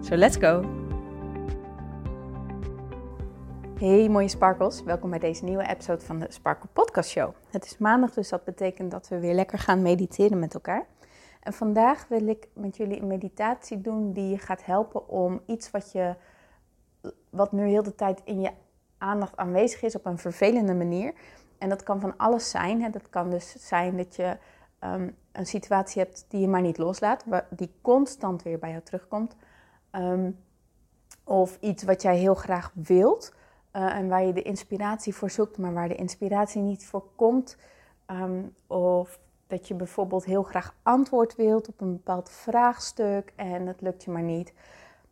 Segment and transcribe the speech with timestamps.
[0.00, 0.64] So let's go!
[3.78, 7.34] Hey mooie sparkles, welkom bij deze nieuwe episode van de Sparkle Podcast Show.
[7.50, 10.86] Het is maandag, dus dat betekent dat we weer lekker gaan mediteren met elkaar.
[11.40, 15.70] En vandaag wil ik met jullie een meditatie doen die je gaat helpen om iets
[15.70, 16.14] wat, je,
[17.30, 18.50] wat nu heel de tijd in je
[18.98, 21.12] aandacht aanwezig is op een vervelende manier.
[21.58, 22.82] En dat kan van alles zijn.
[22.82, 22.90] Hè.
[22.90, 24.36] Dat kan dus zijn dat je
[24.84, 29.36] um, een situatie hebt die je maar niet loslaat, die constant weer bij jou terugkomt.
[29.92, 30.38] Um,
[31.24, 33.34] of iets wat jij heel graag wilt
[33.72, 37.56] uh, en waar je de inspiratie voor zoekt, maar waar de inspiratie niet voor komt.
[38.06, 43.80] Um, of dat je bijvoorbeeld heel graag antwoord wilt op een bepaald vraagstuk en het
[43.80, 44.52] lukt je maar niet.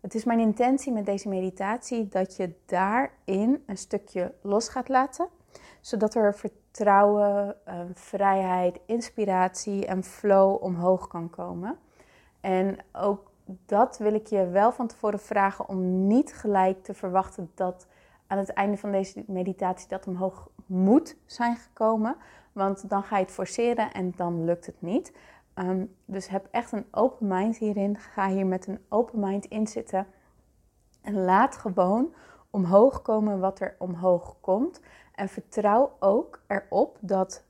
[0.00, 5.28] Het is mijn intentie met deze meditatie dat je daarin een stukje los gaat laten,
[5.80, 11.78] zodat er vertrouwen, ehm, vrijheid, inspiratie en flow omhoog kan komen.
[12.40, 17.50] En ook dat wil ik je wel van tevoren vragen om niet gelijk te verwachten
[17.54, 17.86] dat
[18.26, 22.16] aan het einde van deze meditatie dat omhoog moet zijn gekomen.
[22.52, 25.12] Want dan ga je het forceren en dan lukt het niet.
[25.54, 27.98] Um, dus heb echt een open mind hierin.
[27.98, 30.06] Ga hier met een open mind in zitten.
[31.02, 32.14] En laat gewoon
[32.50, 34.80] omhoog komen wat er omhoog komt.
[35.14, 37.44] En vertrouw ook erop dat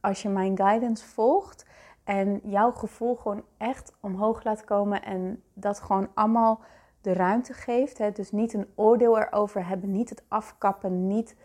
[0.00, 1.66] als je mijn guidance volgt
[2.08, 6.60] en jouw gevoel gewoon echt omhoog laat komen en dat gewoon allemaal
[7.00, 7.98] de ruimte geeft.
[7.98, 8.12] Hè?
[8.12, 11.36] Dus niet een oordeel erover hebben, niet het afkappen, niet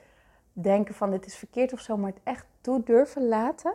[0.54, 3.74] denken van dit is verkeerd of zo, maar het echt toe durven laten.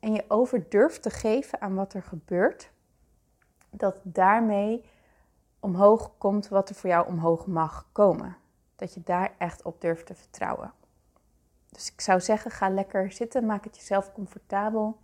[0.00, 2.70] En je over durft te geven aan wat er gebeurt.
[3.70, 4.84] Dat daarmee
[5.60, 8.36] omhoog komt wat er voor jou omhoog mag komen.
[8.76, 10.72] Dat je daar echt op durft te vertrouwen.
[11.68, 14.98] Dus ik zou zeggen, ga lekker zitten, maak het jezelf comfortabel.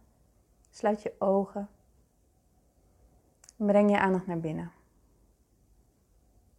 [0.75, 1.69] Sluit je ogen.
[3.57, 4.73] En breng je aandacht naar binnen.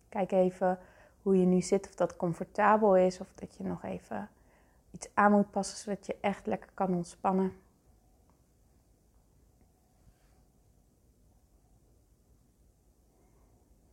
[0.10, 0.80] Kijk even
[1.22, 4.30] hoe je nu zit, of dat comfortabel is, of dat je nog even
[4.92, 7.54] iets aan moet passen, zodat je echt lekker kan ontspannen.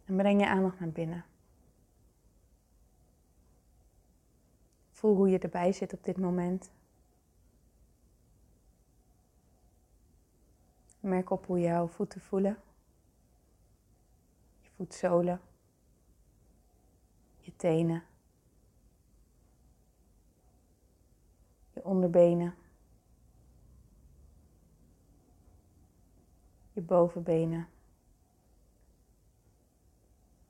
[0.04, 1.24] En breng je aandacht naar binnen.
[4.90, 6.70] Voel hoe je erbij zit op dit moment.
[11.02, 12.58] Merk op hoe jouw voeten voelen.
[14.60, 15.40] Je voetzolen.
[17.38, 18.04] Je tenen.
[21.72, 22.54] Je onderbenen.
[26.72, 27.68] Je bovenbenen.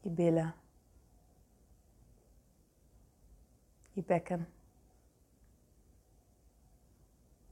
[0.01, 0.55] Je billen.
[3.93, 4.49] Je bekken.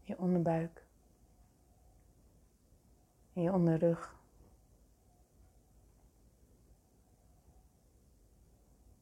[0.02, 0.88] Je onderbuik
[3.32, 4.16] en je onderrug.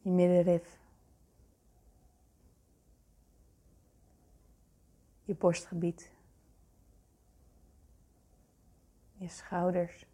[0.00, 0.78] Je middenrif.
[5.25, 6.12] Je borstgebied.
[9.17, 10.06] Je schouders.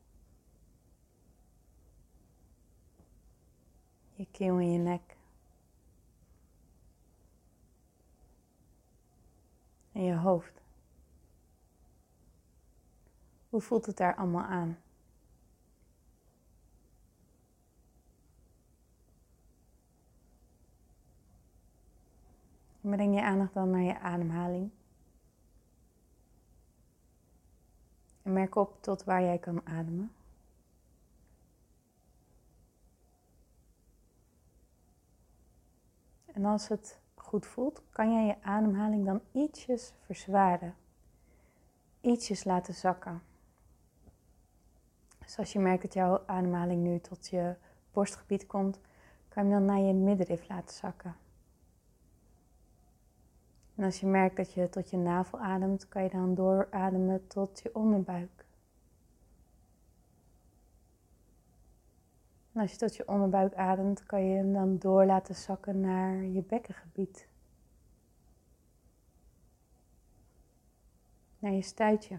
[4.14, 5.16] Je keel en je nek.
[9.92, 10.63] En je hoofd.
[13.54, 14.78] Hoe voelt het daar allemaal aan?
[22.80, 24.70] Breng je aandacht dan naar je ademhaling.
[28.22, 30.12] En merk op tot waar jij kan ademen.
[36.26, 40.74] En als het goed voelt, kan jij je ademhaling dan ietsjes verzwaren.
[42.00, 43.22] Ietsjes laten zakken.
[45.24, 47.54] Dus als je merkt dat jouw ademhaling nu tot je
[47.92, 48.80] borstgebied komt,
[49.28, 51.16] kan je hem dan naar je middenrif laten zakken.
[53.74, 57.60] En als je merkt dat je tot je navel ademt, kan je dan doorademen tot
[57.62, 58.44] je onderbuik.
[62.52, 66.24] En als je tot je onderbuik ademt, kan je hem dan door laten zakken naar
[66.24, 67.28] je bekkengebied.
[71.38, 72.18] Naar je stuitje.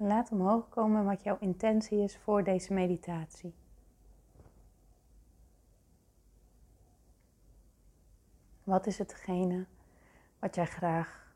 [0.00, 3.54] Laat omhoog komen wat jouw intentie is voor deze meditatie.
[8.64, 9.66] Wat is hetgene
[10.38, 11.34] wat jij graag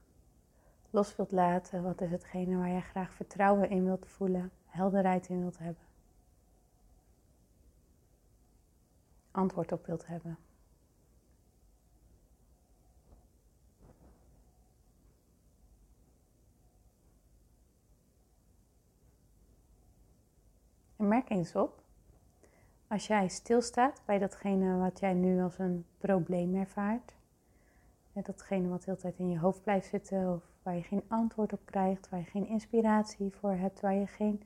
[0.90, 1.82] los wilt laten?
[1.82, 5.84] Wat is hetgene waar jij graag vertrouwen in wilt voelen, helderheid in wilt hebben?
[9.30, 10.38] Antwoord op wilt hebben.
[21.04, 21.82] Merk eens op,
[22.88, 27.14] als jij stilstaat bij datgene wat jij nu als een probleem ervaart,
[28.12, 31.52] datgene wat de hele tijd in je hoofd blijft zitten of waar je geen antwoord
[31.52, 34.42] op krijgt, waar je geen inspiratie voor hebt, waar je geen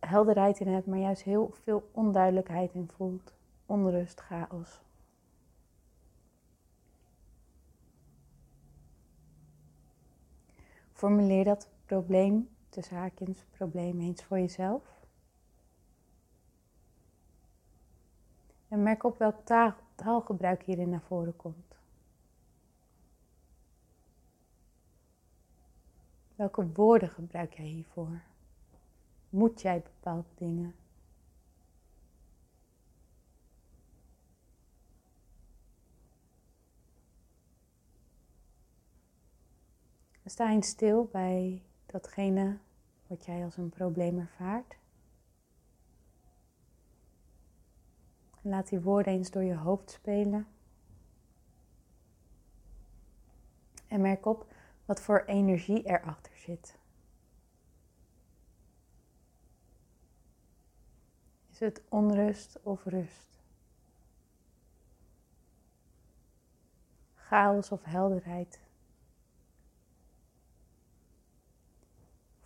[0.00, 3.34] helderheid in hebt, maar juist heel veel onduidelijkheid in voelt,
[3.66, 4.80] onrust, chaos.
[10.92, 14.82] Formuleer dat probleem, tussen haakjes, probleem eens voor jezelf.
[18.68, 19.36] En merk op welk
[19.94, 21.76] taalgebruik hierin naar voren komt.
[26.34, 28.22] Welke woorden gebruik jij hiervoor?
[29.30, 30.74] Moet jij bepaalde dingen?
[40.24, 41.62] Sta eens stil bij
[41.94, 42.58] datgene
[43.06, 44.76] wat jij als een probleem ervaart.
[48.40, 50.46] laat die woorden eens door je hoofd spelen.
[53.88, 54.52] En merk op
[54.84, 56.78] wat voor energie erachter zit.
[61.50, 63.40] Is het onrust of rust?
[67.14, 68.60] Chaos of helderheid?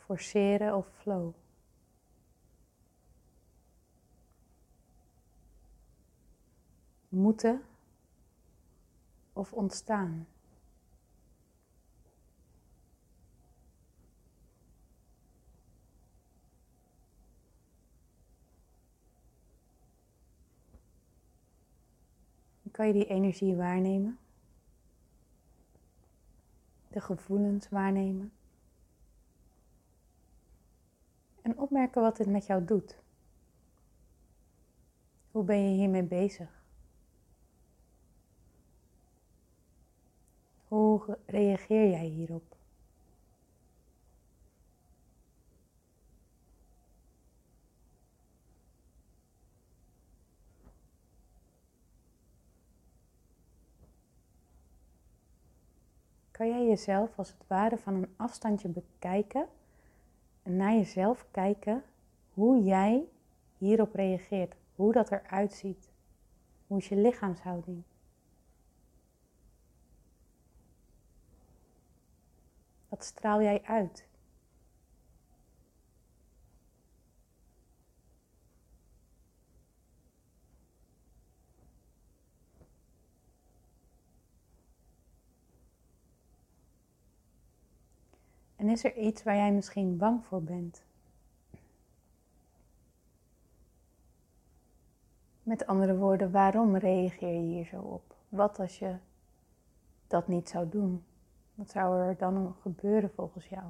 [0.08, 1.34] Forceren of flow?
[7.08, 7.62] Moeten
[9.32, 10.26] of ontstaan?
[22.78, 24.18] kan je die energie waarnemen.
[26.88, 28.32] De gevoelens waarnemen.
[31.48, 32.98] En opmerken wat dit met jou doet.
[35.30, 36.62] Hoe ben je hiermee bezig?
[40.68, 42.56] Hoe reageer jij hierop?
[56.30, 59.48] kan jij jezelf als het ware van een afstandje bekijken
[60.48, 61.82] en naar jezelf kijken
[62.34, 63.08] hoe jij
[63.58, 65.90] hierop reageert, hoe dat eruit ziet.
[66.66, 67.82] Hoe is je lichaamshouding?
[72.88, 74.07] Wat straal jij uit?
[88.58, 90.82] En is er iets waar jij misschien bang voor bent?
[95.42, 98.14] Met andere woorden, waarom reageer je hier zo op?
[98.28, 98.96] Wat als je
[100.06, 101.04] dat niet zou doen?
[101.54, 103.64] Wat zou er dan gebeuren volgens jou?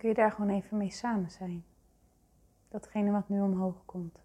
[0.00, 1.64] Kun je daar gewoon even mee samen zijn.
[2.68, 4.18] Datgene wat nu omhoog komt.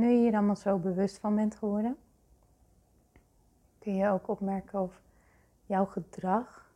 [0.00, 1.96] Nu je hier allemaal zo bewust van bent geworden,
[3.78, 5.00] kun je ook opmerken of
[5.66, 6.70] jouw gedrag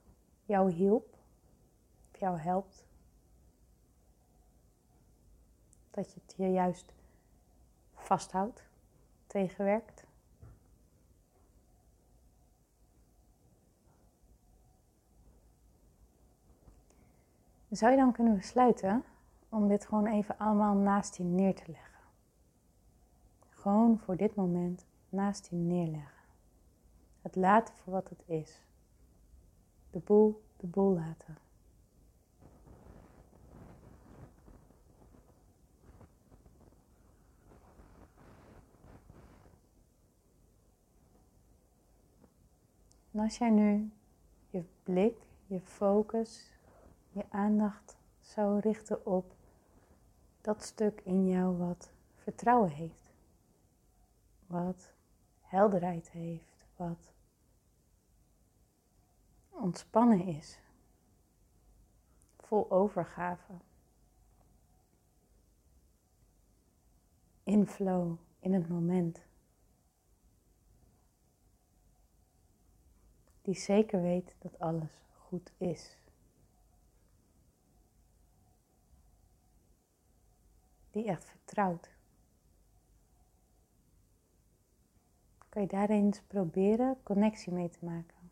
[0.45, 1.16] jou hielp,
[2.12, 2.85] of jou helpt.
[5.90, 6.93] Dat je het je juist
[7.95, 8.64] vasthoudt,
[9.26, 10.04] tegenwerkt.
[17.71, 19.04] Zou je dan kunnen besluiten
[19.49, 21.84] om dit gewoon even allemaal naast je neer te leggen?
[23.64, 26.23] Gewoon voor dit moment naast je neerleggen.
[27.23, 28.61] Het laten voor wat het is.
[29.90, 31.38] De boel de boel laten.
[43.11, 43.90] En als jij nu
[44.50, 45.16] je blik,
[45.47, 46.50] je focus,
[47.12, 49.35] je aandacht zou richten op
[50.40, 53.03] dat stuk in jou wat vertrouwen heeft,
[54.54, 54.94] wat
[55.40, 57.12] helderheid heeft, wat
[59.49, 60.58] ontspannen is,
[62.38, 63.52] vol overgave,
[67.42, 69.23] in flow, in het moment.
[73.42, 75.96] Die zeker weet dat alles goed is.
[80.90, 81.94] Die echt vertrouwt.
[85.54, 88.30] Kan je daar eens proberen connectie mee te maken?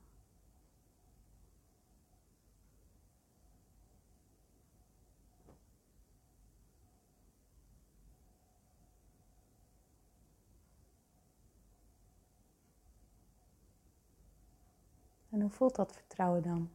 [15.31, 16.71] En hoe voelt dat vertrouwen dan?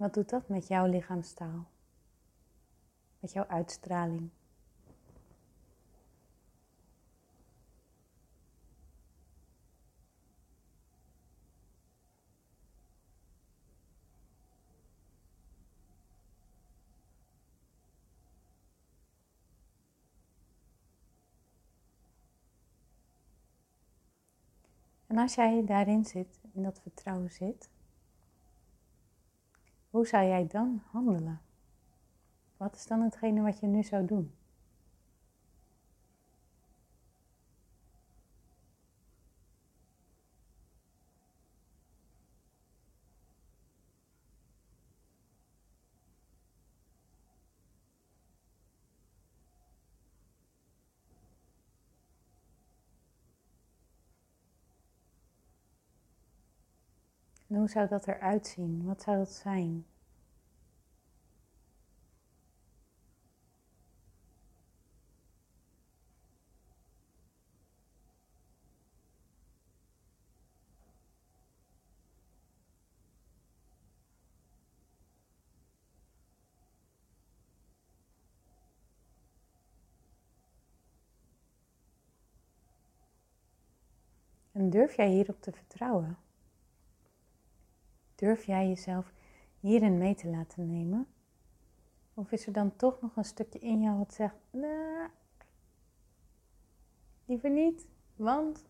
[0.00, 1.66] Wat doet dat met jouw lichaamstaal?
[3.18, 4.30] Met jouw uitstraling?
[25.06, 27.68] En als jij daarin zit, in dat vertrouwen zit,
[29.90, 31.40] hoe zou jij dan handelen?
[32.56, 34.34] Wat is dan hetgene wat je nu zou doen?
[57.50, 58.84] Hoe zou dat eruit zien?
[58.84, 59.86] Wat zou dat zijn?
[84.52, 86.29] En durf jij hierop te vertrouwen?
[88.20, 89.12] Durf jij jezelf
[89.60, 91.06] hierin mee te laten nemen?
[92.14, 95.06] Of is er dan toch nog een stukje in jou wat zegt, nee,
[97.24, 97.86] liever niet,
[98.16, 98.64] want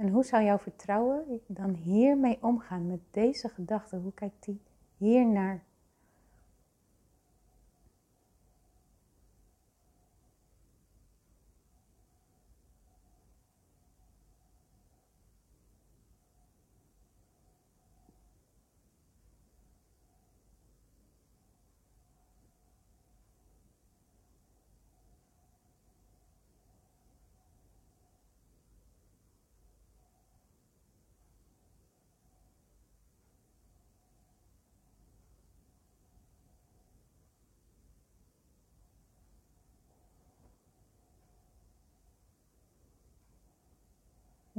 [0.00, 3.96] En hoe zou jouw vertrouwen dan hiermee omgaan met deze gedachte?
[3.96, 4.60] Hoe kijkt die
[4.96, 5.64] hier naar?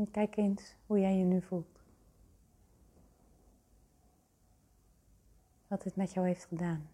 [0.02, 1.80] En kijk eens hoe jij je nu voelt.
[5.68, 6.90] Wat dit met jou heeft gedaan.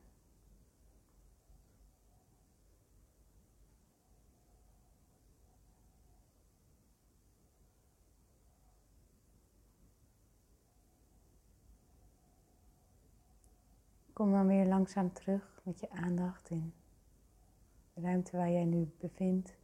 [14.14, 16.74] Kom dan weer langzaam terug met je aandacht in
[17.94, 19.58] de ruimte waar jij nu bevindt.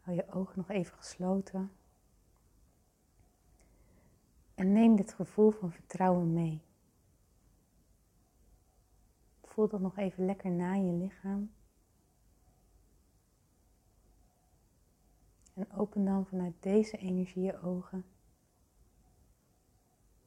[0.00, 1.79] Hou je ogen nog even gesloten.
[4.60, 6.62] En neem dit gevoel van vertrouwen mee.
[9.42, 11.52] Voel dat nog even lekker na je lichaam.
[15.54, 18.04] En open dan vanuit deze energie je ogen.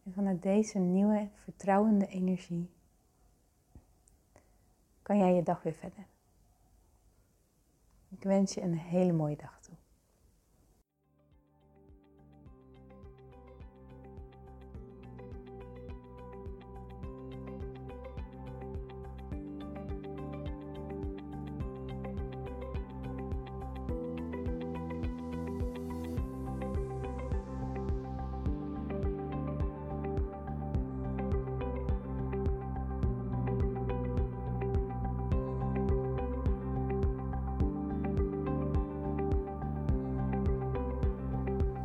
[0.03, 2.69] En vanuit deze nieuwe vertrouwende energie
[5.01, 6.05] kan jij je dag weer verder.
[8.09, 9.52] Ik wens je een hele mooie dag.